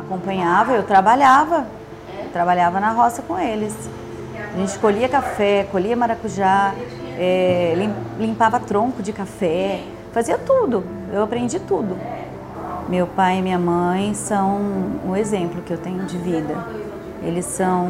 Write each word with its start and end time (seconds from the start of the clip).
Acompanhava, 0.00 0.72
eu 0.72 0.82
trabalhava. 0.82 1.66
Trabalhava 2.32 2.80
na 2.80 2.90
roça 2.92 3.22
com 3.22 3.38
eles. 3.38 3.74
A 4.54 4.58
gente 4.58 4.78
colhia 4.78 5.08
café, 5.08 5.66
colhia 5.70 5.96
maracujá, 5.96 6.74
é, 7.18 7.74
limpava 8.18 8.58
tronco 8.58 9.02
de 9.02 9.12
café, 9.12 9.82
fazia 10.12 10.38
tudo. 10.38 10.84
Eu 11.12 11.22
aprendi 11.22 11.60
tudo. 11.60 11.96
Meu 12.88 13.06
pai 13.06 13.38
e 13.38 13.42
minha 13.42 13.58
mãe 13.58 14.14
são 14.14 14.60
um 15.06 15.14
exemplo 15.14 15.62
que 15.62 15.72
eu 15.72 15.78
tenho 15.78 16.04
de 16.04 16.16
vida. 16.18 16.56
Eles 17.22 17.44
são 17.44 17.88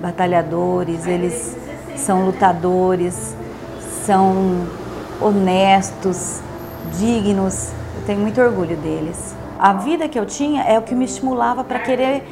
batalhadores, 0.00 1.06
eles 1.06 1.56
são 1.96 2.26
lutadores, 2.26 3.34
são 4.04 4.66
honestos, 5.20 6.40
dignos. 6.98 7.70
Eu 7.96 8.06
tenho 8.06 8.20
muito 8.20 8.40
orgulho 8.40 8.76
deles. 8.76 9.34
A 9.64 9.72
vida 9.72 10.06
que 10.10 10.18
eu 10.18 10.26
tinha 10.26 10.62
é 10.64 10.78
o 10.78 10.82
que 10.82 10.94
me 10.94 11.06
estimulava 11.06 11.64
para 11.64 11.78
querer 11.78 12.22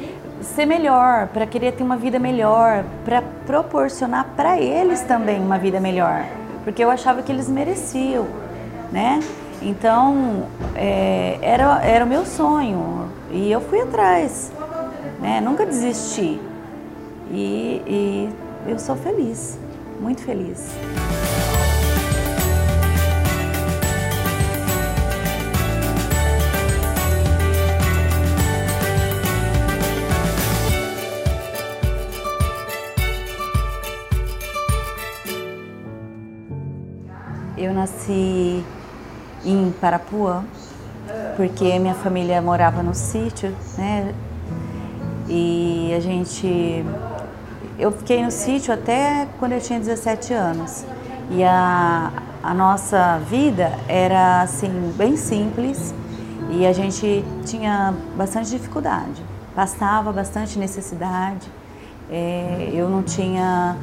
ser 0.43 0.67
melhor, 0.67 1.29
para 1.29 1.47
querer 1.47 1.71
ter 1.71 1.81
uma 1.81 1.97
vida 1.97 2.19
melhor, 2.19 2.85
para 3.03 3.23
proporcionar 3.23 4.27
para 4.35 4.61
eles 4.61 5.01
também 5.01 5.41
uma 5.41 5.57
vida 5.57 5.79
melhor, 5.79 6.27
porque 6.63 6.83
eu 6.83 6.91
achava 6.91 7.23
que 7.23 7.31
eles 7.31 7.49
mereciam, 7.49 8.27
né? 8.91 9.19
Então 9.63 10.43
é, 10.75 11.39
era, 11.41 11.83
era 11.83 12.05
o 12.05 12.07
meu 12.07 12.23
sonho 12.23 13.09
e 13.31 13.51
eu 13.51 13.61
fui 13.61 13.81
atrás, 13.81 14.51
né? 15.19 15.41
Nunca 15.41 15.65
desisti 15.65 16.39
e, 17.31 17.81
e 17.87 18.29
eu 18.67 18.77
sou 18.77 18.95
feliz, 18.95 19.57
muito 19.99 20.21
feliz. 20.21 20.69
Nasci 37.83 38.63
em 39.45 39.71
Parapuã, 39.81 40.45
porque 41.35 41.77
minha 41.79 41.93
família 41.93 42.41
morava 42.41 42.81
no 42.81 42.93
sítio, 42.93 43.53
né? 43.77 44.13
E 45.27 45.93
a 45.95 45.99
gente. 45.99 46.85
Eu 47.77 47.91
fiquei 47.91 48.23
no 48.23 48.31
sítio 48.31 48.73
até 48.73 49.27
quando 49.39 49.53
eu 49.53 49.59
tinha 49.59 49.79
17 49.79 50.33
anos. 50.33 50.85
E 51.29 51.43
a, 51.43 52.11
a 52.41 52.53
nossa 52.53 53.19
vida 53.29 53.71
era 53.87 54.41
assim, 54.41 54.93
bem 54.95 55.17
simples 55.17 55.93
e 56.51 56.65
a 56.65 56.73
gente 56.73 57.23
tinha 57.45 57.93
bastante 58.15 58.49
dificuldade, 58.49 59.23
passava 59.55 60.11
bastante 60.11 60.59
necessidade. 60.59 61.49
É, 62.11 62.69
eu 62.73 62.89
não 62.89 63.01
tinha 63.01 63.75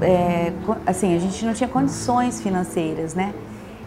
é, 0.00 0.52
assim, 0.86 1.14
a 1.14 1.18
gente 1.18 1.44
não 1.44 1.54
tinha 1.54 1.68
condições 1.68 2.40
financeiras, 2.40 3.14
né? 3.14 3.32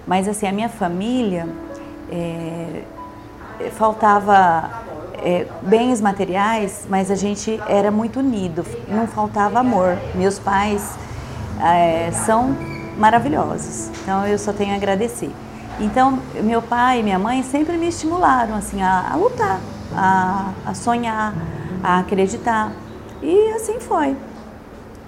Mas 0.08 0.28
assim, 0.28 0.48
a 0.48 0.52
minha 0.52 0.70
família 0.70 1.48
é, 2.12 2.84
faltava 3.72 4.70
é, 5.22 5.46
bens 5.62 6.02
materiais, 6.02 6.86
mas 6.90 7.12
a 7.12 7.16
gente 7.16 7.60
era 7.68 7.92
muito 7.92 8.20
unido, 8.20 8.66
não 8.88 9.06
faltava 9.06 9.60
amor. 9.60 9.98
Meus 10.16 10.40
pais 10.40 10.96
é, 11.62 12.10
são 12.12 12.56
maravilhosos, 12.98 13.90
então 14.02 14.26
eu 14.26 14.38
só 14.38 14.52
tenho 14.52 14.74
a 14.74 14.78
agradecer. 14.78 15.32
Então, 15.80 16.20
meu 16.44 16.62
pai 16.62 17.00
e 17.00 17.04
minha 17.04 17.20
mãe 17.20 17.42
sempre 17.44 17.78
me 17.78 17.88
estimularam 17.88 18.56
assim 18.56 18.82
a, 18.82 19.12
a 19.12 19.16
lutar, 19.16 19.60
a, 19.96 20.52
a 20.66 20.74
sonhar, 20.74 21.34
a 21.84 22.00
acreditar. 22.00 22.72
E 23.22 23.52
assim 23.54 23.80
foi 23.80 24.18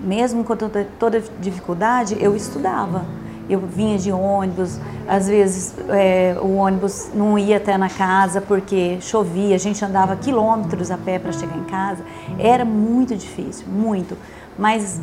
mesmo 0.04 0.44
com 0.44 0.56
toda, 0.56 0.88
toda 1.00 1.24
dificuldade, 1.40 2.18
eu 2.20 2.36
estudava. 2.36 3.06
Eu 3.50 3.60
vinha 3.60 3.98
de 3.98 4.12
ônibus, 4.12 4.80
às 5.08 5.28
vezes 5.28 5.76
é, 5.90 6.38
o 6.42 6.56
ônibus 6.56 7.10
não 7.14 7.38
ia 7.38 7.58
até 7.58 7.78
na 7.78 7.90
casa 7.90 8.40
porque 8.40 8.98
chovia, 9.02 9.56
a 9.56 9.60
gente 9.60 9.84
andava 9.84 10.16
quilômetros 10.16 10.90
a 10.90 10.98
pé 10.98 11.20
para 11.20 11.32
chegar 11.34 11.58
em 11.58 11.66
casa. 11.66 12.04
Era 12.40 12.64
muito 12.64 13.16
difícil, 13.16 13.68
muito. 13.68 14.18
Mas 14.58 15.02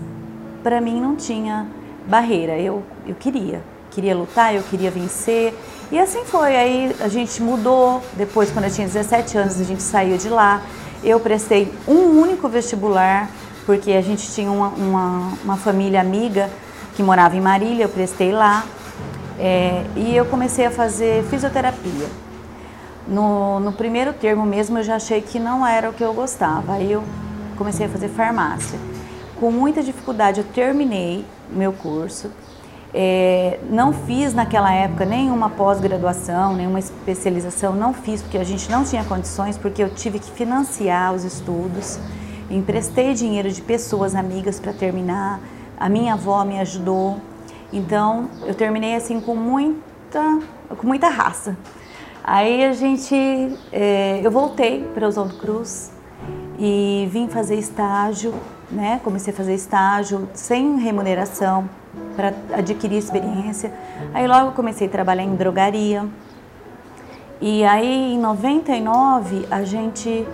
para 0.62 0.80
mim 0.80 1.00
não 1.00 1.14
tinha 1.14 1.66
barreira, 2.06 2.58
eu, 2.58 2.82
eu 3.06 3.14
queria. 3.14 3.60
Queria 3.90 4.16
lutar, 4.16 4.54
eu 4.54 4.62
queria 4.62 4.90
vencer. 4.90 5.54
E 5.90 5.98
assim 5.98 6.24
foi. 6.24 6.56
Aí 6.56 6.96
a 7.00 7.08
gente 7.08 7.42
mudou. 7.42 8.02
Depois, 8.14 8.50
quando 8.50 8.66
eu 8.66 8.70
tinha 8.70 8.86
17 8.86 9.38
anos, 9.38 9.60
a 9.60 9.64
gente 9.64 9.82
saiu 9.82 10.16
de 10.16 10.28
lá. 10.28 10.62
Eu 11.02 11.18
prestei 11.20 11.72
um 11.86 12.20
único 12.20 12.48
vestibular 12.48 13.28
porque 13.68 13.92
a 13.92 14.00
gente 14.00 14.32
tinha 14.32 14.50
uma, 14.50 14.68
uma, 14.68 15.32
uma 15.44 15.56
família 15.58 16.00
amiga 16.00 16.48
que 16.96 17.02
morava 17.02 17.36
em 17.36 17.40
Marília, 17.42 17.84
eu 17.84 17.88
prestei 17.90 18.32
lá 18.32 18.64
é, 19.38 19.84
e 19.94 20.16
eu 20.16 20.24
comecei 20.24 20.64
a 20.64 20.70
fazer 20.70 21.22
fisioterapia. 21.24 22.06
No, 23.06 23.60
no 23.60 23.70
primeiro 23.70 24.14
termo 24.14 24.46
mesmo 24.46 24.78
eu 24.78 24.82
já 24.82 24.96
achei 24.96 25.20
que 25.20 25.38
não 25.38 25.66
era 25.66 25.90
o 25.90 25.92
que 25.92 26.02
eu 26.02 26.14
gostava, 26.14 26.72
aí 26.72 26.90
eu 26.90 27.04
comecei 27.58 27.84
a 27.84 27.90
fazer 27.90 28.08
farmácia. 28.08 28.78
Com 29.38 29.50
muita 29.50 29.82
dificuldade 29.82 30.40
eu 30.40 30.46
terminei 30.46 31.26
meu 31.50 31.74
curso, 31.74 32.30
é, 32.94 33.60
não 33.68 33.92
fiz 33.92 34.32
naquela 34.32 34.72
época 34.72 35.04
nenhuma 35.04 35.50
pós-graduação, 35.50 36.54
nenhuma 36.54 36.78
especialização, 36.78 37.74
não 37.74 37.92
fiz 37.92 38.22
porque 38.22 38.38
a 38.38 38.44
gente 38.44 38.70
não 38.70 38.82
tinha 38.82 39.04
condições, 39.04 39.58
porque 39.58 39.82
eu 39.82 39.90
tive 39.90 40.18
que 40.18 40.30
financiar 40.30 41.12
os 41.12 41.22
estudos 41.22 42.00
emprestei 42.50 43.14
dinheiro 43.14 43.50
de 43.50 43.60
pessoas 43.62 44.14
amigas 44.14 44.58
para 44.58 44.72
terminar. 44.72 45.40
A 45.78 45.88
minha 45.88 46.14
avó 46.14 46.44
me 46.44 46.58
ajudou. 46.60 47.18
Então, 47.72 48.28
eu 48.46 48.54
terminei 48.54 48.94
assim 48.94 49.20
com 49.20 49.34
muita, 49.34 50.40
com 50.76 50.86
muita 50.86 51.08
raça. 51.08 51.56
Aí 52.24 52.64
a 52.64 52.72
gente, 52.72 53.14
é, 53.72 54.20
eu 54.22 54.30
voltei 54.30 54.84
para 54.94 55.06
Oswaldo 55.06 55.36
Cruz 55.36 55.92
e 56.58 57.08
vim 57.10 57.28
fazer 57.28 57.54
estágio, 57.54 58.34
né? 58.70 59.00
Comecei 59.02 59.32
a 59.32 59.36
fazer 59.36 59.54
estágio 59.54 60.28
sem 60.34 60.78
remuneração 60.78 61.68
para 62.16 62.34
adquirir 62.52 62.98
experiência. 62.98 63.72
Aí 64.12 64.26
logo 64.26 64.52
comecei 64.52 64.88
a 64.88 64.90
trabalhar 64.90 65.22
em 65.22 65.34
drogaria. 65.36 66.06
E 67.40 67.64
aí 67.64 68.14
em 68.14 68.18
99 68.18 69.46
a 69.50 69.62
gente 69.62 70.26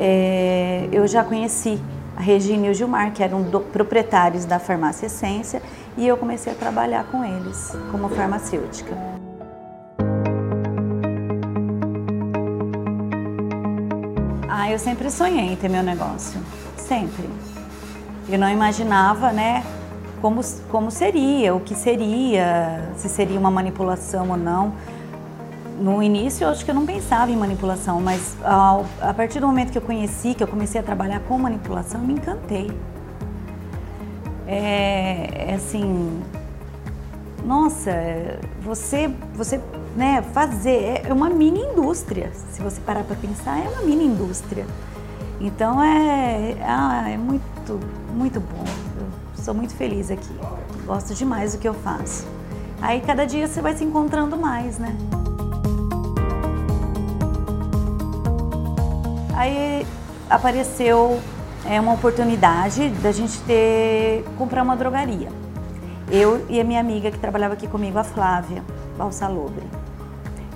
é, 0.00 0.88
eu 0.92 1.08
já 1.08 1.24
conheci 1.24 1.80
a 2.16 2.20
Regina 2.20 2.68
e 2.68 2.70
o 2.70 2.74
Gilmar, 2.74 3.12
que 3.12 3.22
eram 3.22 3.42
do, 3.42 3.60
proprietários 3.60 4.44
da 4.44 4.60
farmácia 4.60 5.06
Essência, 5.06 5.60
e 5.96 6.06
eu 6.06 6.16
comecei 6.16 6.52
a 6.52 6.56
trabalhar 6.56 7.04
com 7.10 7.24
eles 7.24 7.76
como 7.90 8.08
farmacêutica. 8.08 8.96
Ah, 14.48 14.70
eu 14.70 14.78
sempre 14.78 15.10
sonhei 15.10 15.52
em 15.52 15.56
ter 15.56 15.68
meu 15.68 15.82
negócio, 15.82 16.40
sempre. 16.76 17.28
Eu 18.28 18.38
não 18.38 18.48
imaginava, 18.48 19.32
né, 19.32 19.64
como, 20.20 20.40
como 20.70 20.92
seria, 20.92 21.54
o 21.54 21.60
que 21.60 21.74
seria, 21.74 22.88
se 22.96 23.08
seria 23.08 23.38
uma 23.38 23.50
manipulação 23.50 24.30
ou 24.30 24.36
não 24.36 24.74
no 25.78 26.02
início 26.02 26.44
eu 26.44 26.48
acho 26.50 26.64
que 26.64 26.70
eu 26.70 26.74
não 26.74 26.84
pensava 26.84 27.30
em 27.30 27.36
manipulação, 27.36 28.00
mas 28.00 28.36
ao, 28.44 28.84
a 29.00 29.14
partir 29.14 29.40
do 29.40 29.46
momento 29.46 29.70
que 29.70 29.78
eu 29.78 29.82
conheci, 29.82 30.34
que 30.34 30.42
eu 30.42 30.48
comecei 30.48 30.80
a 30.80 30.84
trabalhar 30.84 31.20
com 31.20 31.38
manipulação, 31.38 32.00
eu 32.00 32.06
me 32.06 32.14
encantei. 32.14 32.70
É, 34.46 35.50
é 35.50 35.54
assim, 35.54 36.22
nossa, 37.44 37.92
você, 38.60 39.10
você, 39.34 39.60
né, 39.96 40.22
fazer 40.32 41.02
é 41.06 41.12
uma 41.12 41.30
mini 41.30 41.60
indústria. 41.60 42.32
Se 42.50 42.60
você 42.60 42.80
parar 42.80 43.04
para 43.04 43.16
pensar, 43.16 43.58
é 43.58 43.68
uma 43.68 43.82
mini 43.82 44.06
indústria. 44.06 44.66
Então 45.40 45.82
é, 45.82 46.56
ah, 46.62 47.08
é 47.08 47.16
muito, 47.16 47.80
muito 48.14 48.40
bom. 48.40 48.64
Eu 48.98 49.42
sou 49.44 49.54
muito 49.54 49.74
feliz 49.74 50.10
aqui. 50.10 50.34
Gosto 50.84 51.14
demais 51.14 51.52
do 51.52 51.58
que 51.58 51.68
eu 51.68 51.74
faço. 51.74 52.26
Aí 52.80 53.00
cada 53.00 53.24
dia 53.24 53.46
você 53.46 53.60
vai 53.60 53.76
se 53.76 53.84
encontrando 53.84 54.36
mais, 54.36 54.78
né? 54.78 54.96
Aí 59.38 59.86
apareceu 60.28 61.20
é, 61.64 61.80
uma 61.80 61.92
oportunidade 61.92 62.88
da 62.88 63.12
gente 63.12 63.38
ter 63.42 64.24
comprar 64.36 64.64
uma 64.64 64.74
drogaria. 64.74 65.28
Eu 66.10 66.44
e 66.48 66.60
a 66.60 66.64
minha 66.64 66.80
amiga 66.80 67.08
que 67.08 67.18
trabalhava 67.20 67.54
aqui 67.54 67.68
comigo, 67.68 67.96
a 68.00 68.02
Flávia 68.02 68.64
Balsalobre. 68.96 69.62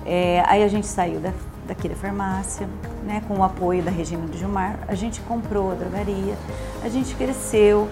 É, 0.05 0.43
aí 0.47 0.61
a 0.61 0.67
gente 0.67 0.85
saiu 0.85 1.21
da, 1.21 1.31
daqui 1.65 1.87
da 1.87 1.95
farmácia, 1.95 2.67
né, 3.05 3.23
com 3.25 3.35
o 3.35 3.43
apoio 3.45 3.81
da 3.81 3.89
Regina 3.89 4.27
do 4.27 4.37
Gilmar, 4.37 4.77
a 4.85 4.95
gente 4.95 5.21
comprou 5.21 5.71
a 5.71 5.75
drogaria, 5.75 6.35
a 6.83 6.89
gente 6.89 7.15
cresceu. 7.15 7.87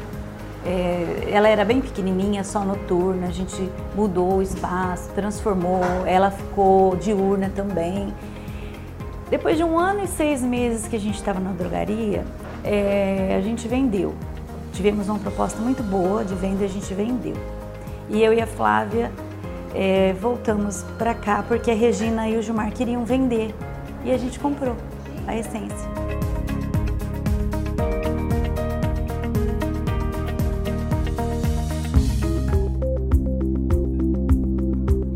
É, 0.66 1.30
ela 1.32 1.48
era 1.48 1.64
bem 1.64 1.80
pequenininha, 1.80 2.44
só 2.44 2.66
noturna, 2.66 3.28
a 3.28 3.32
gente 3.32 3.72
mudou 3.96 4.40
o 4.40 4.42
espaço, 4.42 5.10
transformou, 5.16 5.82
ela 6.06 6.32
ficou 6.32 6.98
diurna 6.98 7.50
também. 7.56 8.14
Depois 9.31 9.56
de 9.56 9.63
um 9.63 9.80
ano 9.80 10.04
e 10.04 10.07
seis 10.07 10.42
meses 10.42 10.89
que 10.89 10.95
a 10.98 11.00
gente 11.00 11.16
estava 11.16 11.39
na 11.39 11.54
drogaria, 11.54 12.25
é, 12.66 13.33
a 13.38 13.42
gente 13.42 13.66
vendeu. 13.66 14.13
Tivemos 14.74 15.07
uma 15.07 15.19
proposta 15.19 15.57
muito 15.62 15.81
boa 15.81 16.25
de 16.25 16.36
venda 16.36 16.63
e 16.63 16.66
a 16.66 16.68
gente 16.68 16.94
vendeu. 16.94 17.36
E 18.10 18.22
eu 18.22 18.33
e 18.33 18.42
a 18.42 18.45
Flávia 18.45 19.10
é, 19.74 20.12
voltamos 20.19 20.83
para 20.98 21.13
cá 21.13 21.45
porque 21.48 21.72
a 21.72 21.74
Regina 21.74 22.28
e 22.28 22.36
o 22.38 22.42
Gilmar 22.42 22.74
queriam 22.74 23.06
vender 23.06 23.56
e 24.04 24.12
a 24.12 24.18
gente 24.18 24.38
comprou 24.38 24.75
a 25.25 25.34
essência. 25.34 25.89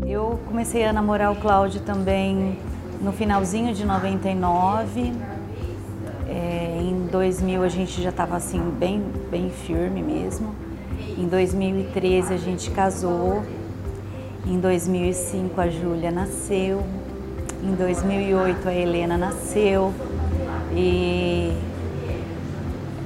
Eu 0.06 0.40
comecei 0.46 0.86
a 0.86 0.92
namorar 0.94 1.30
o 1.30 1.36
Cláudio 1.36 1.82
também 1.82 2.56
no 3.06 3.12
finalzinho 3.12 3.72
de 3.72 3.86
99. 3.86 5.12
É, 6.28 6.80
em 6.82 7.06
2000 7.06 7.62
a 7.62 7.68
gente 7.68 8.02
já 8.02 8.10
estava 8.10 8.36
assim 8.36 8.58
bem, 8.58 9.00
bem 9.30 9.48
firme 9.48 10.02
mesmo. 10.02 10.52
Em 11.16 11.28
2013 11.28 12.34
a 12.34 12.36
gente 12.36 12.68
casou. 12.72 13.44
Em 14.44 14.58
2005 14.58 15.60
a 15.60 15.68
Júlia 15.68 16.10
nasceu. 16.10 16.82
Em 17.62 17.76
2008 17.76 18.68
a 18.68 18.74
Helena 18.74 19.16
nasceu. 19.16 19.94
E 20.74 21.56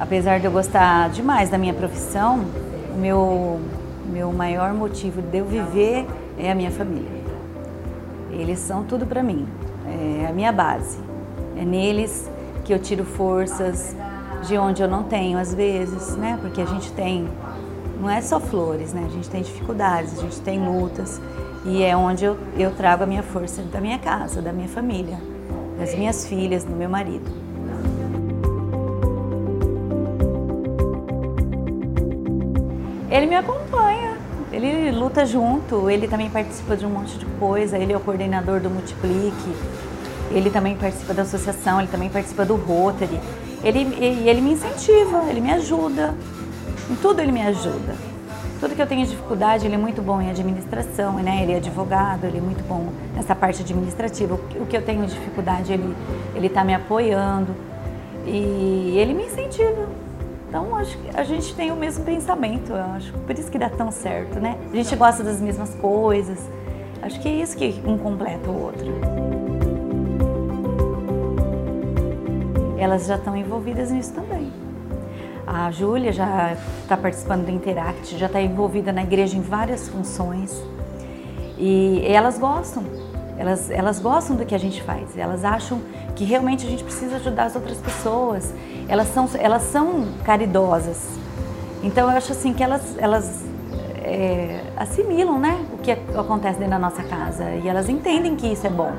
apesar 0.00 0.40
de 0.40 0.46
eu 0.46 0.50
gostar 0.50 1.10
demais 1.10 1.50
da 1.50 1.58
minha 1.58 1.74
profissão, 1.74 2.46
o 2.94 2.98
meu, 2.98 3.60
meu 4.06 4.32
maior 4.32 4.72
motivo 4.72 5.20
de 5.20 5.36
eu 5.36 5.44
viver 5.44 6.06
é 6.38 6.50
a 6.50 6.54
minha 6.54 6.70
família. 6.70 7.20
Eles 8.30 8.60
são 8.60 8.82
tudo 8.82 9.04
para 9.04 9.22
mim 9.22 9.46
é 10.00 10.26
a 10.28 10.32
minha 10.32 10.52
base. 10.52 10.98
É 11.56 11.64
neles 11.64 12.30
que 12.64 12.72
eu 12.72 12.78
tiro 12.78 13.04
forças 13.04 13.94
de 14.46 14.56
onde 14.56 14.82
eu 14.82 14.88
não 14.88 15.02
tenho 15.02 15.38
às 15.38 15.54
vezes, 15.54 16.16
né? 16.16 16.38
Porque 16.40 16.60
a 16.60 16.66
gente 16.66 16.90
tem, 16.92 17.28
não 18.00 18.08
é 18.08 18.20
só 18.20 18.40
flores, 18.40 18.92
né? 18.92 19.04
A 19.06 19.10
gente 19.10 19.28
tem 19.28 19.42
dificuldades, 19.42 20.18
a 20.18 20.22
gente 20.22 20.40
tem 20.40 20.58
lutas 20.64 21.20
e 21.64 21.82
é 21.82 21.94
onde 21.96 22.24
eu, 22.24 22.38
eu 22.56 22.70
trago 22.74 23.04
a 23.04 23.06
minha 23.06 23.22
força 23.22 23.62
da 23.62 23.80
minha 23.80 23.98
casa, 23.98 24.40
da 24.40 24.52
minha 24.52 24.68
família, 24.68 25.18
das 25.78 25.94
minhas 25.94 26.26
filhas, 26.26 26.64
do 26.64 26.74
meu 26.74 26.88
marido. 26.88 27.30
Ele 33.10 33.26
me 33.26 33.34
acompanha, 33.34 34.16
ele 34.52 34.90
luta 34.90 35.24
junto, 35.24 35.88
ele 35.88 36.08
também 36.08 36.28
participa 36.28 36.76
de 36.76 36.84
um 36.84 36.90
monte 36.90 37.18
de 37.18 37.26
coisa, 37.38 37.78
ele 37.78 37.92
é 37.92 37.96
o 37.96 38.00
coordenador 38.00 38.60
do 38.60 38.68
Multiplique, 38.68 39.54
ele 40.30 40.50
também 40.50 40.76
participa 40.76 41.14
da 41.14 41.22
associação, 41.22 41.80
ele 41.80 41.88
também 41.88 42.08
participa 42.08 42.44
do 42.44 42.56
Rotary. 42.56 43.20
Ele, 43.62 43.80
ele, 43.98 44.28
ele 44.28 44.40
me 44.40 44.52
incentiva, 44.52 45.24
ele 45.28 45.40
me 45.40 45.50
ajuda. 45.52 46.14
Em 46.90 46.94
tudo 46.96 47.20
ele 47.20 47.32
me 47.32 47.42
ajuda. 47.42 47.94
Tudo 48.58 48.74
que 48.74 48.82
eu 48.82 48.86
tenho 48.86 49.06
dificuldade, 49.06 49.66
ele 49.66 49.74
é 49.74 49.78
muito 49.78 50.02
bom 50.02 50.20
em 50.20 50.30
administração, 50.30 51.14
né? 51.14 51.42
Ele 51.42 51.52
é 51.52 51.56
advogado, 51.56 52.24
ele 52.24 52.38
é 52.38 52.40
muito 52.40 52.62
bom 52.68 52.92
nessa 53.14 53.34
parte 53.34 53.62
administrativa. 53.62 54.34
O 54.34 54.66
que 54.66 54.76
eu 54.76 54.82
tenho 54.82 55.06
dificuldade, 55.06 55.72
ele 55.72 55.96
ele 56.34 56.46
está 56.46 56.62
me 56.62 56.74
apoiando 56.74 57.54
e 58.26 58.96
ele 58.98 59.14
me 59.14 59.24
incentiva. 59.24 59.88
Então 60.50 60.76
acho 60.76 60.98
que 60.98 61.16
a 61.16 61.24
gente 61.24 61.54
tem 61.54 61.70
o 61.70 61.76
mesmo 61.76 62.04
pensamento, 62.04 62.72
eu 62.72 62.84
acho. 62.96 63.12
Por 63.12 63.38
isso 63.38 63.50
que 63.50 63.58
dá 63.58 63.70
tão 63.70 63.90
certo, 63.90 64.38
né? 64.38 64.58
A 64.70 64.76
gente 64.76 64.94
gosta 64.96 65.24
das 65.24 65.40
mesmas 65.40 65.74
coisas. 65.76 66.38
Acho 67.00 67.18
que 67.20 67.28
é 67.28 67.32
isso 67.36 67.56
que 67.56 67.80
um 67.86 67.96
completa 67.96 68.50
o 68.50 68.64
outro. 68.64 69.40
elas 72.80 73.06
já 73.06 73.16
estão 73.16 73.36
envolvidas 73.36 73.90
nisso 73.90 74.12
também. 74.14 74.50
A 75.46 75.70
Júlia 75.70 76.12
já 76.12 76.54
está 76.82 76.96
participando 76.96 77.44
do 77.44 77.50
Interact, 77.50 78.16
já 78.16 78.26
está 78.26 78.40
envolvida 78.40 78.90
na 78.90 79.02
igreja 79.02 79.36
em 79.36 79.42
várias 79.42 79.88
funções 79.88 80.64
e 81.58 82.02
elas 82.06 82.38
gostam, 82.38 82.82
elas, 83.40 83.70
elas 83.70 83.98
gostam 83.98 84.36
do 84.36 84.44
que 84.44 84.54
a 84.54 84.58
gente 84.58 84.82
faz, 84.82 85.16
elas 85.16 85.46
acham 85.46 85.80
que 86.14 86.24
realmente 86.24 86.66
a 86.66 86.68
gente 86.68 86.84
precisa 86.84 87.16
ajudar 87.16 87.44
as 87.44 87.56
outras 87.56 87.78
pessoas, 87.78 88.52
elas 88.86 89.08
são, 89.14 89.26
elas 89.38 89.62
são 89.62 90.08
caridosas. 90.22 90.98
Então 91.82 92.10
eu 92.10 92.14
acho 92.18 92.32
assim 92.32 92.52
que 92.52 92.62
elas, 92.62 92.82
elas 92.98 93.42
é, 94.04 94.60
assimilam 94.76 95.38
né, 95.38 95.58
o 95.72 95.78
que 95.78 95.90
acontece 95.90 96.58
dentro 96.58 96.72
da 96.72 96.78
nossa 96.78 97.02
casa 97.02 97.50
e 97.54 97.66
elas 97.66 97.88
entendem 97.88 98.36
que 98.36 98.46
isso 98.46 98.66
é 98.66 98.70
bom. 98.70 98.92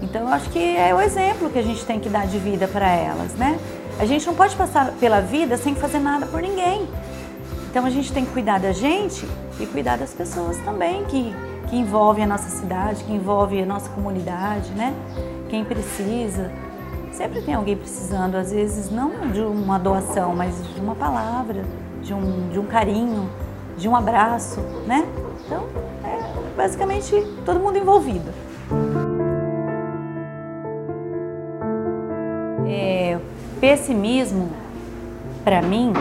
Então 0.00 0.22
eu 0.22 0.28
acho 0.28 0.48
que 0.50 0.76
é 0.76 0.94
o 0.94 1.00
exemplo 1.00 1.50
que 1.50 1.58
a 1.58 1.62
gente 1.62 1.84
tem 1.84 1.98
que 1.98 2.08
dar 2.08 2.24
de 2.28 2.38
vida 2.38 2.68
para 2.68 2.88
elas, 2.88 3.32
né? 3.34 3.58
A 3.98 4.04
gente 4.04 4.24
não 4.28 4.34
pode 4.36 4.54
passar 4.54 4.92
pela 5.00 5.20
vida 5.20 5.56
sem 5.56 5.74
fazer 5.74 5.98
nada 5.98 6.24
por 6.26 6.40
ninguém. 6.40 6.86
Então 7.68 7.84
a 7.84 7.90
gente 7.90 8.12
tem 8.12 8.24
que 8.24 8.30
cuidar 8.30 8.60
da 8.60 8.70
gente 8.70 9.26
e 9.58 9.66
cuidar 9.66 9.98
das 9.98 10.14
pessoas 10.14 10.56
também 10.58 11.04
que, 11.06 11.34
que 11.68 11.76
envolvem 11.76 12.24
a 12.24 12.26
nossa 12.26 12.48
cidade, 12.48 13.04
que 13.04 13.12
envolvem 13.12 13.62
a 13.62 13.66
nossa 13.66 13.88
comunidade, 13.90 14.70
né? 14.72 14.94
Quem 15.48 15.64
precisa. 15.64 16.50
Sempre 17.12 17.40
tem 17.42 17.54
alguém 17.54 17.76
precisando, 17.76 18.34
às 18.34 18.52
vezes 18.52 18.90
não 18.90 19.30
de 19.30 19.40
uma 19.40 19.78
doação, 19.78 20.34
mas 20.34 20.54
de 20.74 20.80
uma 20.80 20.94
palavra, 20.94 21.64
de 22.02 22.12
um, 22.12 22.50
de 22.50 22.58
um 22.58 22.66
carinho, 22.66 23.28
de 23.76 23.88
um 23.88 23.96
abraço, 23.96 24.60
né? 24.86 25.06
Então, 25.44 25.64
é 26.04 26.54
basicamente 26.56 27.14
todo 27.44 27.58
mundo 27.58 27.78
envolvido. 27.78 28.30
É, 32.68 33.18
pessimismo, 33.60 34.50
para 35.42 35.62
mim, 35.62 35.92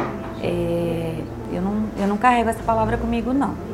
é, 0.41 1.23
eu, 1.53 1.61
não, 1.61 1.83
eu 1.97 2.07
não 2.07 2.17
carrego 2.17 2.49
essa 2.49 2.63
palavra 2.63 2.97
comigo, 2.97 3.33
não. 3.33 3.64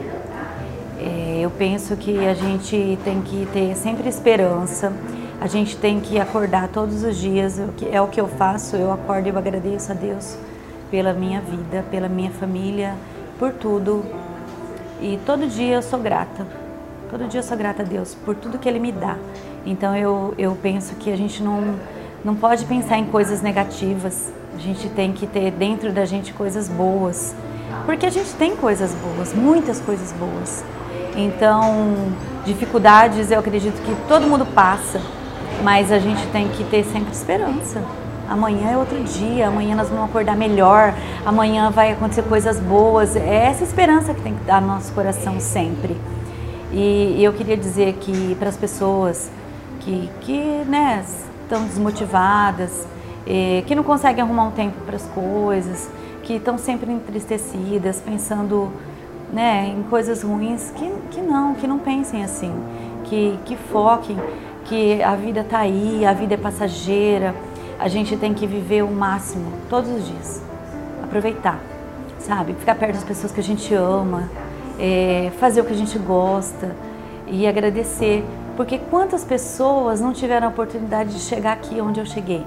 É, 1.04 1.40
eu 1.42 1.50
penso 1.50 1.96
que 1.96 2.26
a 2.28 2.36
gente 2.36 3.00
tem 3.04 3.22
que 3.22 3.48
ter 3.52 3.76
sempre 3.76 4.08
esperança, 4.08 4.94
a 5.40 5.48
gente 5.48 5.76
tem 5.76 6.00
que 6.00 6.20
acordar 6.20 6.68
todos 6.68 7.04
os 7.04 7.18
dias, 7.18 7.60
é 7.92 8.00
o 8.00 8.08
que 8.08 8.22
eu 8.22 8.28
faço, 8.28 8.76
eu 8.76 8.92
acordo 8.92 9.26
e 9.26 9.30
eu 9.30 9.38
agradeço 9.38 9.92
a 9.92 9.96
Deus 9.96 10.38
pela 10.92 11.12
minha 11.12 11.42
vida, 11.42 11.84
pela 11.90 12.08
minha 12.08 12.30
família, 12.30 12.94
por 13.40 13.52
tudo. 13.52 14.06
E 15.02 15.18
todo 15.26 15.48
dia 15.48 15.78
eu 15.78 15.82
sou 15.82 15.98
grata, 15.98 16.46
todo 17.10 17.28
dia 17.28 17.40
eu 17.40 17.44
sou 17.44 17.58
grata 17.58 17.82
a 17.82 17.86
Deus 17.86 18.14
por 18.14 18.36
tudo 18.36 18.60
que 18.60 18.70
Ele 18.70 18.80
me 18.80 18.92
dá. 18.92 19.18
Então 19.66 19.96
eu, 19.98 20.36
eu 20.38 20.56
penso 20.62 20.94
que 20.96 21.12
a 21.12 21.16
gente 21.16 21.42
não 21.42 21.80
não 22.24 22.36
pode 22.36 22.66
pensar 22.66 23.00
em 23.00 23.06
coisas 23.06 23.42
negativas. 23.42 24.32
A 24.54 24.60
gente 24.60 24.88
tem 24.90 25.12
que 25.12 25.26
ter 25.26 25.50
dentro 25.50 25.92
da 25.92 26.06
gente 26.06 26.32
coisas 26.34 26.70
boas. 26.70 27.34
Porque 27.88 28.06
a 28.06 28.12
gente 28.12 28.32
tem 28.36 28.56
coisas 28.56 28.94
boas, 28.94 29.34
muitas 29.34 29.80
coisas 29.80 30.12
boas. 30.12 30.64
Então, 31.16 31.96
dificuldades 32.46 33.32
eu 33.32 33.40
acredito 33.40 33.82
que 33.82 33.96
todo 34.08 34.28
mundo 34.28 34.46
passa, 34.46 35.02
mas 35.64 35.92
a 35.92 36.00
gente 36.00 36.26
tem 36.28 36.48
que 36.50 36.64
ter 36.66 36.84
sempre 36.86 37.12
esperança. 37.12 37.82
Amanhã 38.30 38.72
é 38.72 38.78
outro 38.78 39.04
dia, 39.04 39.50
amanhã 39.50 39.76
nós 39.76 39.90
vamos 39.90 40.06
acordar 40.06 40.38
melhor, 40.38 40.94
amanhã 41.26 41.70
vai 41.70 41.92
acontecer 41.92 42.22
coisas 42.24 42.60
boas. 42.60 43.16
É 43.16 43.48
essa 43.48 43.64
esperança 43.64 44.14
que 44.14 44.22
tem 44.22 44.34
que 44.34 44.44
dar 44.46 44.62
no 44.62 44.68
nosso 44.68 44.94
coração 44.94 45.38
sempre. 45.40 45.98
E, 46.72 47.22
eu 47.22 47.34
queria 47.34 47.58
dizer 47.58 47.94
que 48.00 48.34
para 48.36 48.48
as 48.48 48.56
pessoas 48.56 49.30
que, 49.82 50.10
que 50.22 50.40
né, 50.66 51.04
estão 51.44 51.66
desmotivadas, 51.66 52.88
eh, 53.28 53.64
que 53.68 53.76
não 53.76 53.84
conseguem 53.84 54.24
arrumar 54.24 54.46
um 54.46 54.52
tempo 54.52 54.80
para 54.86 54.96
as 54.96 55.06
coisas, 55.08 55.90
que 56.24 56.36
estão 56.36 56.58
sempre 56.58 56.90
entristecidas, 56.92 58.00
pensando 58.00 58.72
né, 59.32 59.74
em 59.78 59.84
coisas 59.84 60.24
ruins, 60.24 60.72
que, 60.76 60.92
que 61.12 61.22
não, 61.22 61.56
que 61.56 61.68
não 61.68 61.80
pensem 61.80 62.24
assim, 62.24 62.54
que, 63.06 63.40
que 63.46 63.56
foquem 63.56 64.18
que 64.66 65.02
a 65.02 65.16
vida 65.16 65.42
está 65.42 65.60
aí, 65.60 66.06
a 66.06 66.14
vida 66.14 66.34
é 66.36 66.38
passageira, 66.38 67.34
a 67.80 67.88
gente 67.88 68.16
tem 68.16 68.34
que 68.34 68.46
viver 68.46 68.84
o 68.84 68.92
máximo 68.92 69.52
todos 69.70 69.90
os 69.90 70.08
dias, 70.08 70.42
aproveitar, 71.04 71.60
sabe? 72.20 72.54
Ficar 72.54 72.76
perto 72.76 72.96
das 72.96 73.04
pessoas 73.04 73.32
que 73.32 73.40
a 73.40 73.44
gente 73.44 73.74
ama, 73.74 74.30
é, 74.80 75.32
fazer 75.40 75.62
o 75.62 75.66
que 75.66 75.74
a 75.74 75.78
gente 75.78 75.98
gosta 75.98 76.76
e 77.28 77.48
agradecer 77.48 78.24
porque 78.56 78.78
quantas 78.78 79.24
pessoas 79.24 80.02
não 80.02 80.14
tiveram 80.14 80.48
a 80.48 80.50
oportunidade 80.50 81.14
de 81.14 81.20
chegar 81.20 81.54
aqui 81.54 81.80
onde 81.82 82.00
eu 82.00 82.06
cheguei? 82.06 82.46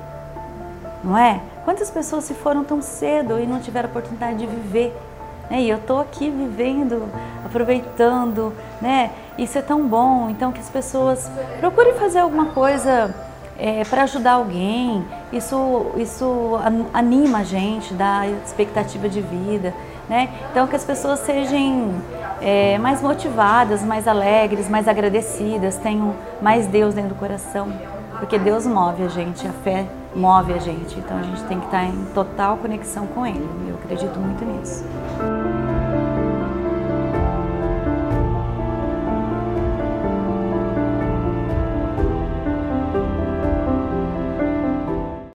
Não 1.03 1.17
é? 1.17 1.41
Quantas 1.65 1.91
pessoas 1.91 2.25
se 2.25 2.35
foram 2.35 2.63
tão 2.63 2.81
cedo 2.81 3.39
e 3.39 3.47
não 3.47 3.59
tiveram 3.59 3.89
a 3.89 3.91
oportunidade 3.91 4.39
de 4.39 4.47
viver? 4.47 4.95
Né? 5.51 5.63
E 5.63 5.71
eu 5.71 5.77
estou 5.77 6.01
aqui 6.01 6.31
vivendo, 6.31 7.09
aproveitando, 7.45 8.53
né? 8.81 9.11
Isso 9.37 9.59
é 9.59 9.63
tão 9.63 9.87
bom. 9.87 10.29
Então 10.31 10.53
que 10.53 10.61
as 10.61 10.71
pessoas 10.71 11.31
procurem 11.61 11.95
fazer 11.95 12.21
alguma 12.21 12.47
coisa 12.47 13.15
é, 13.59 13.85
para 13.85 14.03
ajudar 14.03 14.33
alguém. 14.33 15.05
Isso, 15.33 15.87
isso 15.97 16.59
anima 16.93 17.39
a 17.39 17.45
gente, 17.45 17.95
dá 17.95 18.27
expectativa 18.45 19.09
de 19.09 19.21
vida. 19.21 19.75
Né? 20.09 20.29
Então 20.51 20.67
que 20.67 20.77
as 20.77 20.85
pessoas 20.85 21.21
sejam 21.21 21.95
é, 22.41 22.79
mais 22.79 23.01
motivadas, 23.01 23.83
mais 23.83 24.07
alegres, 24.07 24.69
mais 24.69 24.87
agradecidas, 24.87 25.77
tenham 25.79 26.15
mais 26.43 26.67
Deus 26.67 26.95
dentro 26.95 27.11
do 27.11 27.15
coração, 27.15 27.73
porque 28.19 28.39
Deus 28.39 28.67
move 28.67 29.03
a 29.03 29.09
gente, 29.09 29.47
a 29.47 29.53
fé 29.53 29.87
move 30.15 30.53
a 30.53 30.59
gente, 30.59 30.99
então 30.99 31.19
a 31.19 31.23
gente 31.23 31.43
tem 31.45 31.59
que 31.59 31.65
estar 31.65 31.85
em 31.85 32.05
total 32.15 32.59
conexão 32.59 33.07
com 33.07 33.27
Ele. 33.27 33.49
Eu 33.67 33.77
acredito 33.77 34.19
muito 34.21 34.45
nisso. 34.45 34.85